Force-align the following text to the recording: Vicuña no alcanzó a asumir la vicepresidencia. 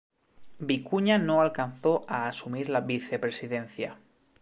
Vicuña 0.57 1.19
no 1.19 1.41
alcanzó 1.43 2.05
a 2.07 2.27
asumir 2.27 2.69
la 2.69 2.81
vicepresidencia. 2.81 3.99